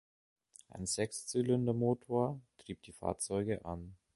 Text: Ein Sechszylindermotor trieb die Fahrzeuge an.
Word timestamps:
Ein 0.69 0.87
Sechszylindermotor 0.87 2.41
trieb 2.57 2.81
die 2.81 2.91
Fahrzeuge 2.91 3.63
an. 3.65 3.93